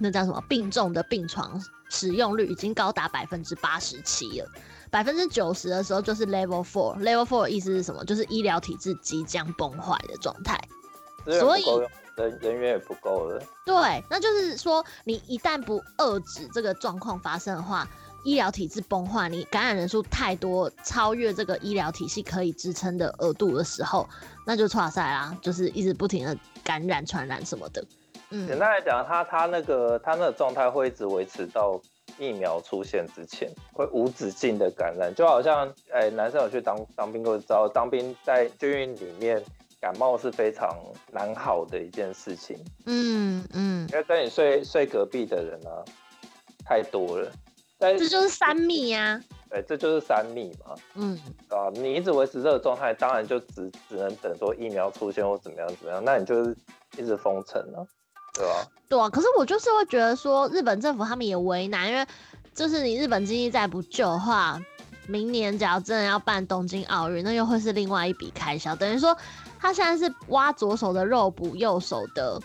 [0.00, 1.62] 那叫什么病重的病床？
[1.92, 4.48] 使用率已经高达百分之八十七了，
[4.92, 6.96] 百分之九十的时候就是 level four。
[7.00, 8.04] level four 的意思是什么？
[8.04, 10.56] 就是医疗体制即将崩坏的状态。
[11.26, 11.64] 所以
[12.14, 13.42] 人人员也不够了。
[13.66, 17.88] 对，那就是说，你一旦不遏制这个状况发生的话，
[18.24, 24.08] 医疗体制崩坏，你感染人数太多，超越这个医疗体系可以支撑的额度的时候，
[24.46, 27.84] 那就错赛啦，就是一直不停的感染、传染什么的。
[28.30, 31.80] 嗯，简单来讲，他他那个他那个状态会一直维持到
[32.18, 39.42] 疫苗出现之前，会无止境的感染，就好像哎、欸，男生有去当当兵都知道，当兵在军营里面
[39.80, 40.76] 感冒是非常
[41.10, 42.56] 难好的一件事情。
[42.86, 45.84] 嗯嗯，因为跟你睡睡隔壁的人啊
[46.64, 47.30] 太多了，
[47.78, 49.38] 但这就是三密呀、啊。
[49.50, 50.76] 对，这就是三密嘛。
[50.94, 56.56] 嗯，啊，你一直维持这个状态，当然就只只能等说疫苗出现或怎么样怎么样，那你就是
[56.96, 57.84] 一直封城了，
[58.34, 58.66] 对啊？
[58.88, 62.06] 对啊，可是我就是会觉得说，日本政府他们也为难，因为
[62.54, 64.60] 就是你日本经济再不救的话，
[65.06, 69.16] 明年假如真的要办东京奥运，那又会是另外一笔开销，等于说
[69.58, 72.40] 他现在是挖左手的肉补右手的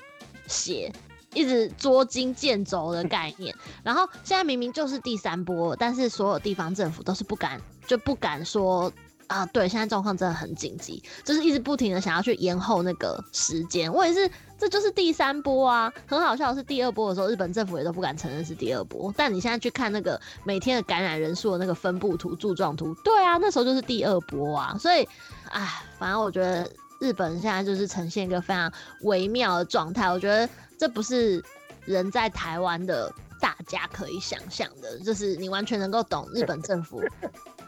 [0.47, 0.91] 血。
[1.33, 8.89] 一直捉襟见肘的概念，然后现在明明就是第三波，但是所有地方政府都是不敢，就不敢说
[9.27, 13.91] 啊，对，现在状况真的很紧急，就是一直不停的想要去延后那个时间。
[13.91, 25.07] 我也是，这就是第三波啊，很好笑的是第二波的时候，日本政府也都不敢承认是第二波，但你现在去看那个每天的感染人数的那个分布图、柱状图，对啊，那时候就是第二波啊，所以，
[25.49, 30.49] 哎，反正我觉得日本现在就是呈现一个非常微妙的状态，我觉得。
[30.77, 31.41] 这不是
[31.85, 33.09] 人在台湾的
[33.39, 37.01] 大家可以想象的，就是你完全能够懂日本政府，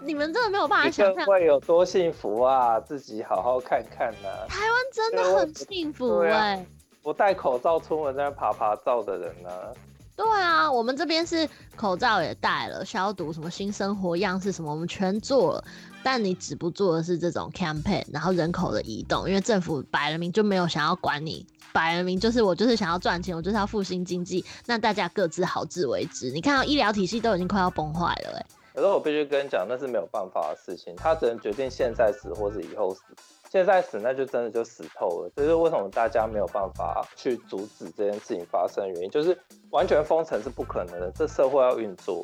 [0.03, 2.79] 你们真的没有办法想象会有多幸福啊！
[2.79, 4.47] 自己好好看看呢、啊。
[4.47, 6.65] 台湾真的很幸福哎、
[7.01, 9.73] 不戴口罩出门在那爬爬照的人呢、啊？
[10.15, 15.63] 对啊，我们这边是口罩也戴了，消毒什么新生活样式什么，我们全做了。
[16.03, 26.31] 但你止不住的是这种 campaign，然后人口的移动，因为政府摆了明就没有想要管你，摆了明就是我就是想要赚钱，我就是要复兴经济，那大家各自好自为之。
[26.31, 28.45] 你看到医疗体系都已经快要崩坏了、欸，哎，
[28.77, 33.01] 可是我必须跟你讲，那是没有办法的事情，他只能决定现在死或是以后死。
[33.49, 39.35] 现在死那就真的就死透了，这是为什么大家没有办法去阻止这件事情发生的原因，就是
[39.71, 42.23] 完全封城是不可能的，这社会要运作。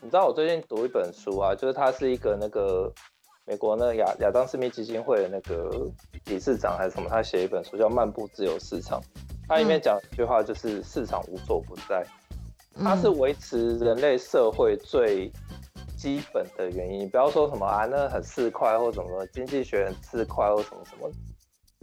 [0.00, 2.88] 你知道我最近读一本书啊，就是他是一个那个
[3.44, 5.90] 美国那亚亚当斯密基金会的那个
[6.26, 9.00] 理事长还是什么，他写一本书叫《漫步自由市场》，
[9.48, 12.06] 他里面讲一句话就是市场无所不在，
[12.76, 15.30] 它是维持人类社会最
[15.96, 17.08] 基本的原因。
[17.08, 21.10] 不要说什么啊，那很四块或什么经济学很市侩或什么什么。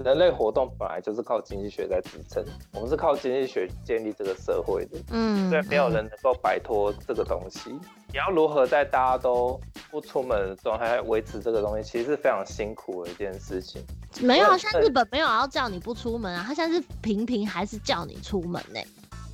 [0.04, 2.46] 人类活动本来就是靠经济学在支撑，
[2.76, 7.72] 我们是靠经济学建立这个社会的，嗯，所以没有人能够摆脱这个东西。
[8.10, 13.84] 你要如何在大家都不出门的状态维持这个东西，其实是非常辛苦的一件事情。
[14.22, 18.80] 没有啊，像日本没有要叫你不出门啊，他现在是频频还是叫你出门呢？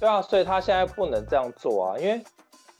[0.03, 2.21] 对啊，所以他现在不能这样做啊，因为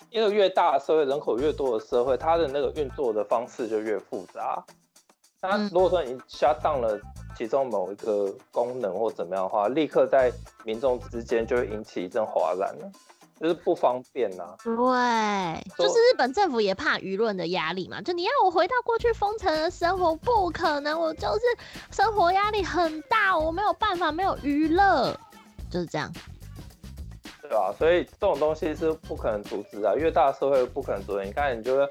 [0.09, 4.61] 一个越大的社会，人口越多的社会，它的那个运作的方式就越复杂。
[5.41, 6.99] 那如果说你 shut down 了
[7.37, 10.29] 其中某一个功能或怎么样的话，立刻在
[10.65, 12.91] 民众之间就会引起一阵哗然了，
[13.39, 14.57] 就是不方便呐、啊。
[14.61, 21.41] 对，就是日本政府也怕舆论的压力嘛，就你要我回到过去封城的生活，不可能，我就是
[21.89, 25.17] 生活压力很大，我没有办法没有娱乐，
[25.71, 26.11] 就是这样。
[27.43, 27.73] 对吧？
[27.77, 31.25] 所以这种东西是不可能阻止啊，越大的社会不可能阻止。
[31.25, 31.87] 你看，你就会。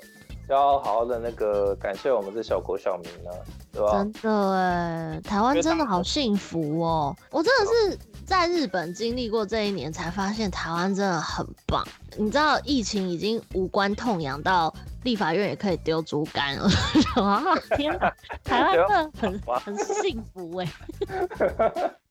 [0.49, 3.31] 要好好的那个感谢我们这小国小民呢，
[3.73, 3.93] 对吧？
[3.93, 7.17] 真的哎，台湾真的好幸福哦！
[7.31, 11.87] 我真的是在日本经历过这一年，才发现台湾真的很棒。
[12.19, 16.69] 你知道疫情已经无关痛痒到立法院也可以丢竹竿了，
[17.23, 17.41] 哇！
[17.77, 18.13] 天哪，
[18.43, 20.69] 台湾真的很 很幸福哎。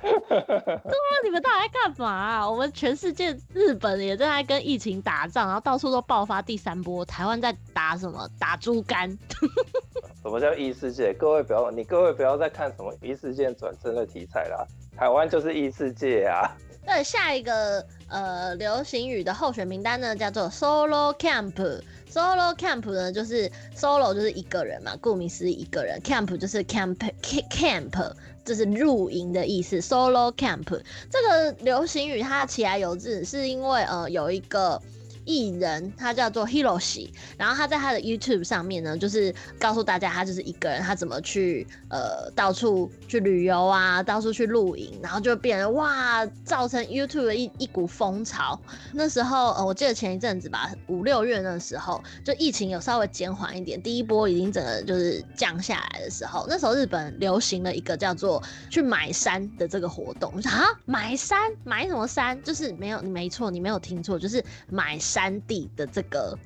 [0.00, 2.50] 对啊，你们到底在干嘛啊？
[2.50, 7.04] 我们全世界，日本也正在跟疫情打仗，然后到处都爆发第三波。
[7.04, 8.28] 台湾在打什么？
[8.38, 9.08] 打猪肝？
[10.22, 11.14] 什么叫异世界？
[11.14, 14.66] 各位不要，你各位不要再看什么异世界转生的题材啦。
[14.96, 16.50] 台湾就是异世界啊。
[16.86, 21.82] 对，下一个呃流行语的候选名单呢，叫做 Solo Camp。
[22.10, 26.00] Solo Camp 呢，就是 Solo 就是一个人嘛，顾名思义一个人。
[26.00, 28.12] Camp 就是 Camp Camp。
[28.50, 30.64] 就是露营的意思，Solo Camp
[31.08, 34.82] 这个流行语它起来有字，是因为呃有一个。
[35.24, 48.58] 艺人他叫做 Hiroshi，然后他在他的 YouTube 上面呢，就是告诉大家他就是一个人，他怎么去呃到处去旅游啊，到处去露营，然后就变成哇，造成 YouTube 的一一股风潮。
[48.92, 60.32] 那时候呃，我记得前一阵子吧，五六月那时候，就疫情有稍微减缓一点，第一波已经整个就是降下来的时候，那时候日本流行了一个叫做去买山的这个活动。
[60.34, 62.42] 我说啊，买山买什么山？
[62.42, 65.09] 就是没有，你没错，你没有听错，就是买山。
[65.10, 66.38] 山地的这个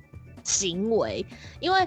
[0.43, 1.25] 行为，
[1.61, 1.87] 因为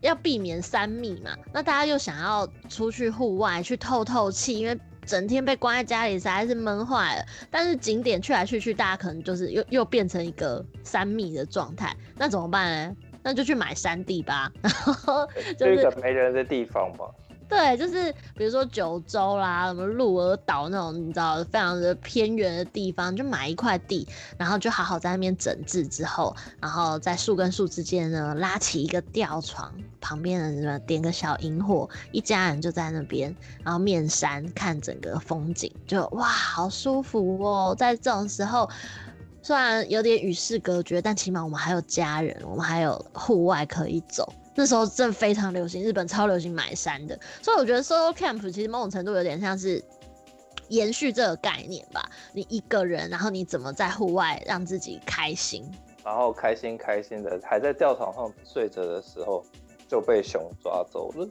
[0.00, 7.24] 要避免三密嘛，那大家又想要出去户外去透透气，因为整天被关在家里实在是闷坏了。
[7.50, 12.96] 但是景点去来去去，大家可能就是又又变成一个三密的状态，那怎么办呢？
[13.22, 15.26] 那就去买山地吧，然后
[15.58, 17.04] 就是一个没人的地方吧。
[17.48, 37.76] 对，就是比如说九州啦，什么鹿儿岛那种，你知道非常的偏远的地方，就买一块地，然后就好好在那边整治之后，然后在树跟树之间呢拉起一个吊床，旁边的人点个小萤火，一家人就在那边，然后面山看整个风景，就哇，好舒服哦。
[37.78, 38.68] 在这种时候，
[39.40, 44.32] 虽然有点与世隔绝，但起码我们还有家人，我们还有户外可以走。
[44.56, 49.84] 那时候真的非常流行，日本超流行买山的，所以我觉得 solo camp 其实某种程度有点像是
[50.68, 52.02] 延续这个概念吧。
[52.32, 55.70] 你一个人，然后你怎么在户外让自己开心？
[56.02, 59.44] 然后开心开心的，还在吊床上睡着的时候
[59.86, 61.28] 就被熊抓走了。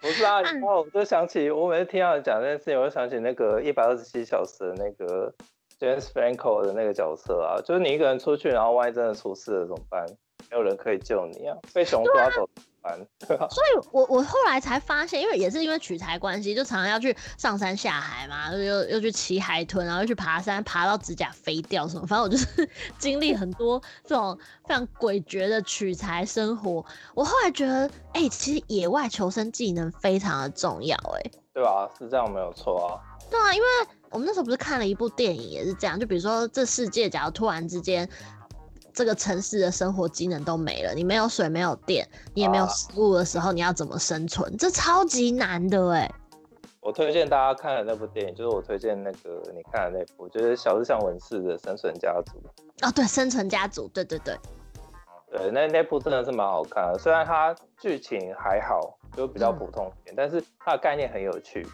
[0.00, 5.32] 不是啊， 然后我就想起，我每次听到你讲这件事情，我就想起那个一百二十七小时的那个。
[5.80, 10.06] James Franco 的那个角色啊，就是你一个人出去，然后万一真的出事了怎么办？
[10.50, 13.06] 没有人可以救你啊，被熊抓走怎么办？
[13.26, 22.68] 对啊， 所以我我后来才发现，因为也是因为取材关系，就常常要去上山下海嘛，又又去骑海豚，然后又去爬山，爬到指甲飞掉什么，反正我就是
[22.98, 26.84] 经历很多这种非常诡谲的取材生活。
[27.14, 31.90] 我后来觉得，哎、欸，其实野外求生技能非常的重要，哎，对吧？
[31.98, 33.00] 是这样没有错啊。
[33.30, 33.66] 对啊，因为。
[34.14, 35.98] 我们那时候不是看了一部电影，也是这样。
[35.98, 38.08] 就比如说，这世界假如突然之间，
[38.92, 44.56] 这个城市的生活机能都没了，你没有水、没有电，你也没有食物的时候，啊、你要怎么生存？
[44.56, 46.08] 这超级难的哎。
[46.80, 52.40] 我推荐大家看的那部电影，就是我推荐那个你看的那部，就是小日向文世的《生存家族》。
[52.86, 54.38] 哦，对，《生存家族》，对对对，
[55.32, 56.98] 对，那那部真的是蛮好看的。
[57.00, 61.66] 虽然它剧情还好，就比较普通一点，嗯、但是它的概念很有趣。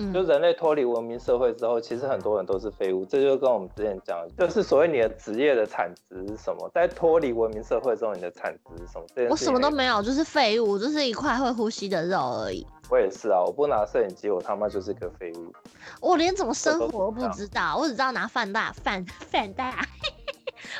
[0.00, 3.04] 嗯，就人类脱离文明社会之后，其实很多人都是废物。
[3.04, 6.70] 这就跟我们之前讲，就是所谓你的职业的产值是什么？
[6.74, 9.28] 在脱离文明社会之后，你的产值是什么？
[9.28, 12.66] 我什么都没有，就是废物，就是一块会呼吸的肉而已。
[12.88, 15.52] 我也是啊，我不拿摄影机，我他妈就是个废物。
[16.00, 19.84] 我连怎么生活都不知道，我只知道拿放大、放放大。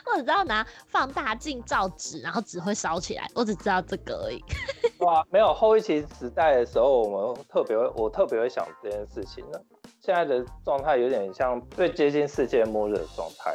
[0.06, 3.26] 我只知道拿放大镜照纸，然后纸会烧起来。
[3.34, 4.42] 我只知道这个而已。
[5.00, 9.58] 哇，没有后疫情时代的时候，我们特别会，我特别会想这件事情呢。
[10.00, 13.54] 现在的状态有点像最接近世界末日的状态，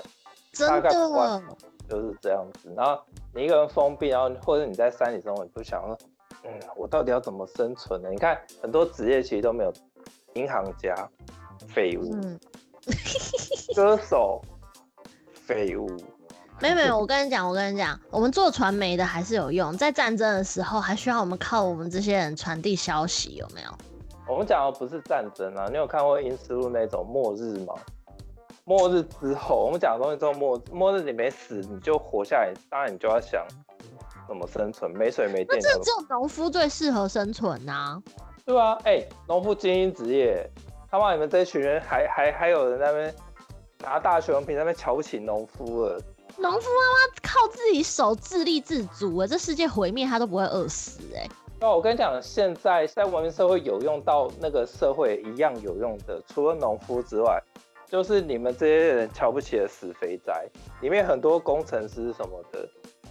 [0.54, 1.44] 真的，
[1.90, 2.72] 就是这样子。
[2.76, 3.02] 然后
[3.34, 5.98] 你一个人封闭，然后或者你在山里中，你不想说，
[6.44, 8.10] 嗯，我到底要怎么生存呢？
[8.10, 9.74] 你看很多职业其实都没有，
[10.34, 10.96] 银行家
[11.68, 12.40] 废物，嗯、
[13.76, 14.42] 歌手
[15.34, 15.88] 废物。
[16.62, 23.70] 没有没有，我跟你讲，我跟你讲，我们做传媒的还是有用，在战争的时候还需要我们靠我们这些人传递消息，有没有？
[24.28, 27.74] 我们讲的不是战争啊，你有看过《因斯路》那种末日吗？
[28.64, 33.46] 末日之后，我们讲的东西之后末末日你没死，你就活下来，当然你就要想
[34.28, 35.48] 怎么生存，没水没电。
[35.50, 38.02] 那这只有农夫最适合生存呐、啊。
[38.44, 40.50] 对啊，哎、欸，农夫精英职业，
[40.90, 43.16] 他妈你们这一群人还还还有人在那边
[43.84, 46.02] 拿大学文凭在那边瞧不起农夫了。
[46.38, 51.28] 农夫妈妈靠自己手自立自足啊，这世界毁灭他都不会饿死哎。
[51.60, 57.42] 那我跟你讲，现在在文明社会有用到那个社会一样有用的，除了农夫之外，
[57.88, 60.46] 就是你们这些人瞧不起的死肥宅，
[60.82, 62.68] 里面很多工程师什么的，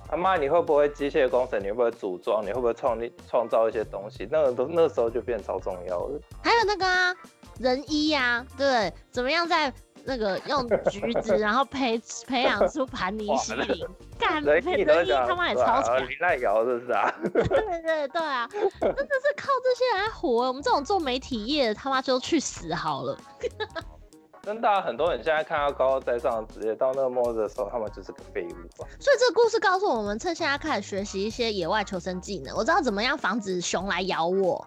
[0.06, 1.58] 他妈你会不会机械工程？
[1.58, 2.42] 你会不会组装？
[2.44, 4.28] 你会不会创立创造一些东西？
[4.30, 6.20] 那个都那时候就变超重要了。
[6.42, 7.16] 还有那个啊，
[7.58, 9.72] 人医呀、啊，对，怎么样在？
[10.06, 13.86] 那个用橘子，然后培培养出 盘尼西林，
[14.18, 17.12] 干人医他妈也超强，林奈瑶是不是啊？
[17.32, 20.48] 对对对对啊，真的是靠这些人来活。
[20.48, 23.18] 我们这种做媒体业的，他妈就去死好了。
[24.42, 28.54] 真的、啊，很多人现在看到高高在上的职业，到那个末日的时候，他们就是个废物。
[29.00, 32.54] 所以这个故事告诉我们，趁现在开始学习一些野外求生技能。
[32.54, 34.66] 我知道怎么样防止熊来咬我。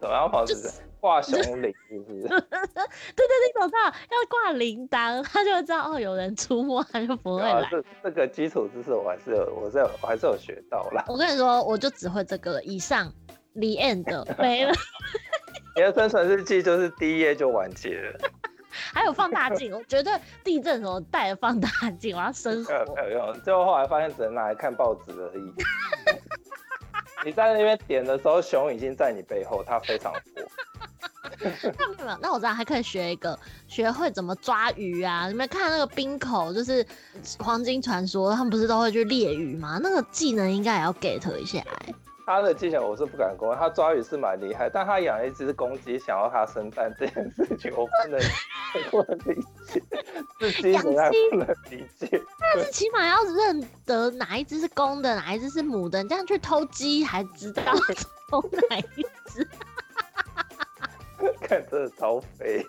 [0.00, 0.54] 怎么样防止？
[0.54, 0.70] 就是
[1.00, 2.28] 挂熊铃是不是？
[2.28, 7.66] 对 对对，手上要挂铃铛，他就会知道哦，有人出没，他就不会来。
[7.70, 11.04] 这这个基础知识我还是有，我是有，我还是有学到啦。
[11.08, 13.12] 我跟你说，我就只会这个以上
[13.54, 14.04] ，the end
[14.38, 14.72] 没了。
[15.76, 18.18] 你的生存日记就是第一页就完结了。
[18.92, 20.12] 还有放大镜，我绝对
[20.44, 21.68] 地震的时候带着放大
[21.98, 22.72] 镜，我要生活。
[22.94, 25.54] 没有用，最后后来发现只能拿来看报纸而已。
[27.24, 30.20] 你在那边点的时候，熊已经在你背后，它非常火。
[31.78, 35.28] 那没有，那我知道还可以学一个，学会怎么抓鱼啊！
[35.28, 36.84] 你们看那个冰口，就是
[37.38, 39.78] 黄金传说，他们不是都会去猎鱼吗？
[39.82, 41.94] 那个技能应该也要 get 一下来。
[42.26, 48.20] 他的技巧我是不敢公开，他抓鱼是蛮厉害，但他养一只公鸡想要它生蛋这件事情，我不能
[48.90, 49.82] 不能理解，
[50.38, 52.22] 自己还不能理解。
[52.54, 57.62] 但是起码要认得哪一只是公的，哪一只是母的，你这样去偷鸡还知道
[58.28, 59.48] 偷哪一只？
[61.42, 62.64] 看，真的超肥，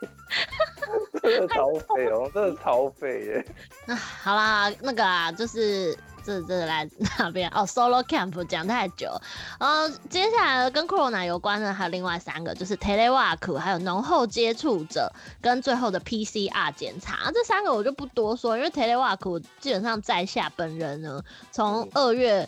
[1.22, 3.46] 真的超肥哦，真的超肥耶！
[3.88, 5.98] 啊，好啦，那个啊，就是。
[6.22, 6.88] 这这来
[7.18, 9.10] 哪边哦？Solo Camp 讲太久，
[9.58, 17.32] 呃，接下来跟 Corona 有关的还有另外三个，就是 Telework，还有浓厚接触者跟最后的 PCR 检查。
[17.34, 22.48] 这三个我就不多说，因为 Telework 基本上在下本人呢，从二月。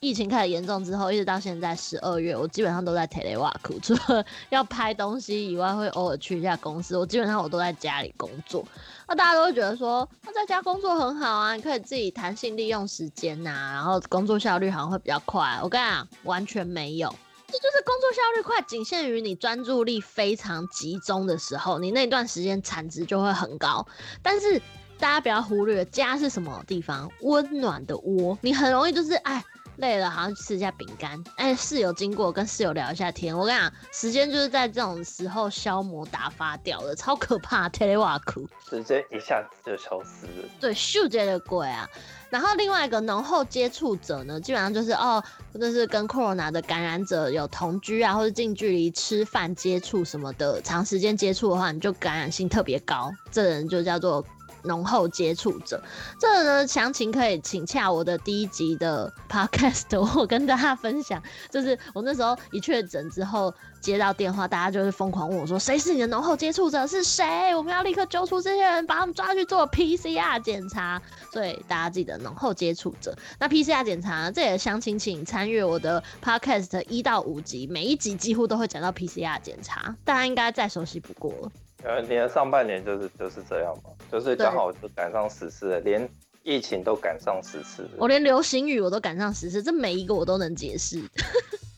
[0.00, 6.96] 疫情开始严重之后，一直到现在十二月，我基本上都在 telework， 除了要拍东西以外，会偶尔去一下公司。
[6.96, 8.64] 我基本上我都在家里工作。
[9.06, 15.60] 那大家都会觉得说，那在家工作很好啊，你可以自己弹性利用时间呐，然后工作效率好像会比较快。
[15.62, 17.14] 我跟你讲，完全没有，
[17.48, 23.86] 这就是工作效率快，仅限于你专注力非常集中的时候，你那段时间产值就会很高。
[24.22, 24.58] 但是
[24.98, 27.06] 大家不要忽略，家是什么地方？
[27.20, 29.44] 温暖的窝，你很容易就是哎。
[29.80, 31.22] 累了，好像吃一下饼干。
[31.36, 33.36] 哎，室友经过，跟室友聊一下天。
[33.36, 37.68] 我跟你讲，时间就是在这种时候消磨打发掉的，超可怕。
[37.70, 40.48] Telework，时间一下子就消失了。
[40.60, 41.88] 对，秀杰的鬼啊。
[42.28, 45.22] 然后另外一个浓厚接触者呢，基本上就是哦，
[45.54, 53.10] 就是跟 Corona 的感染者有同居啊，或者近距离吃饭接触什么的，长时间接触的话，你就感染性特别高。
[53.30, 54.24] 这人就叫做。
[54.64, 55.82] 浓厚接触者，
[56.18, 59.84] 这个呢，详情可以请洽我的第一集的 podcast，
[60.18, 61.22] 我跟大家分享。
[61.50, 66.86] 就是我那时候一确诊之后接到电话，大家就是疯狂问我说：“谁是你的浓厚接触者？
[66.86, 67.54] 是谁？
[67.54, 71.00] 我们要立刻揪出这些人，把他们抓去做 PCR 检查。”
[71.32, 73.16] 所以大家记得浓厚接触者。
[73.38, 81.50] 那 PCR 检查呢，这也详情请参阅我的 podcast 一到五集，每一集几乎都会讲到 PCR 检查，大家应该再熟悉不过了。
[81.82, 86.08] 呃，年上半年就是就是这样嘛，就是刚好就赶上时事了，连
[86.42, 87.88] 疫情都赶上时事。
[87.96, 91.02] 我连流行语我都赶上时事，这每一个我都能解释。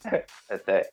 [0.02, 0.92] 对 对。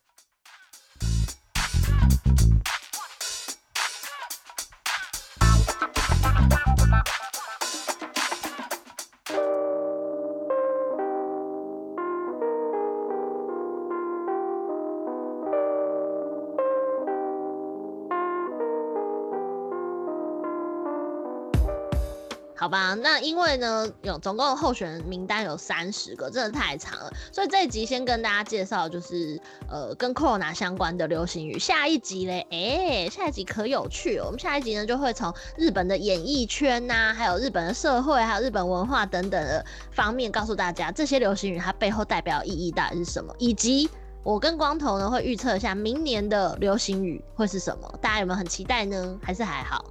[22.60, 29.40] 好吧，那因为呢，有总共候选人名单有三十个，真的太长了，所以这一集先跟大家介绍，就是
[29.70, 31.58] 呃跟 Corona 相关的流行语。
[31.58, 34.26] 下一集嘞，哎、下一集可有趣哦。
[34.26, 43.90] 我们下一集呢就会从日本的演艺圈呐、还有日本的社会，还有日本文化等等的方面，告诉大家这些流行语它背后代表意义到底是什么，以及
[44.22, 47.90] 我跟光头呢会预测一下明年的流行语会是什么。
[48.02, 49.18] 大家有没有很期待呢？
[49.24, 49.86] 还是还好？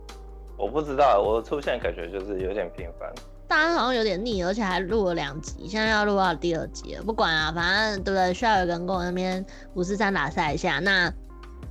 [0.58, 3.08] 我不知道，我的出现感觉就是有点频繁，
[3.46, 7.02] 大家好像有点腻，而且还录了两集，现在要录到第二集了。
[7.04, 8.34] 不管啊，反正对不对？
[8.34, 10.80] 需要有人跟我那边五四三打赛一下。
[10.80, 11.08] 那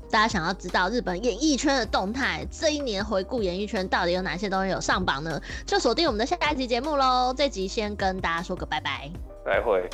[0.09, 5.41] 大家想要知道日本演艺圈的动态，这一年回顾演艺圈到底有哪些东西有上榜呢？
[5.65, 7.33] 就锁定我们的下一集节目喽。
[7.35, 9.11] 这集先跟大家说个拜拜，
[9.45, 9.89] 再会。